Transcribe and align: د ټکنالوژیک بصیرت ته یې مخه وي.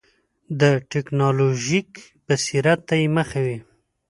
د 0.59 0.61
ټکنالوژیک 0.91 1.91
بصیرت 2.25 2.79
ته 2.87 2.95
یې 3.01 3.07
مخه 3.17 3.39
وي. 3.45 3.57